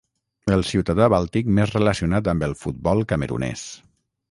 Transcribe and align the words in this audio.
El 0.53 0.63
ciutadà 0.69 1.09
bàltic 1.15 1.51
més 1.59 1.75
relacionat 1.77 2.31
amb 2.33 2.49
el 2.49 2.59
futbol 2.65 3.07
camerunès. 3.15 3.71